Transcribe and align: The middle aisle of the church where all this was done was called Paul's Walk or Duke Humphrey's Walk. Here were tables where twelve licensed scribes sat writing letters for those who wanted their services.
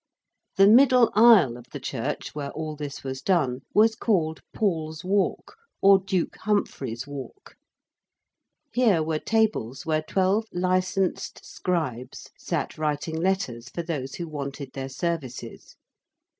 The 0.57 0.65
middle 0.65 1.11
aisle 1.13 1.57
of 1.57 1.65
the 1.71 1.79
church 1.79 2.33
where 2.33 2.49
all 2.53 2.75
this 2.75 3.03
was 3.03 3.21
done 3.21 3.59
was 3.71 3.93
called 3.93 4.39
Paul's 4.51 5.05
Walk 5.05 5.55
or 5.79 5.99
Duke 5.99 6.37
Humphrey's 6.37 7.05
Walk. 7.05 7.53
Here 8.73 9.03
were 9.03 9.19
tables 9.19 9.85
where 9.85 10.01
twelve 10.01 10.45
licensed 10.51 11.45
scribes 11.45 12.31
sat 12.35 12.79
writing 12.79 13.15
letters 13.21 13.69
for 13.69 13.83
those 13.83 14.15
who 14.15 14.27
wanted 14.27 14.71
their 14.73 14.89
services. 14.89 15.75